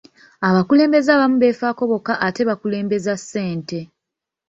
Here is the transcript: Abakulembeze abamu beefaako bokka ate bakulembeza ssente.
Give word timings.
Abakulembeze 0.47 1.09
abamu 1.13 1.37
beefaako 1.41 1.83
bokka 1.91 2.13
ate 2.27 2.41
bakulembeza 2.49 3.13
ssente. 3.21 3.79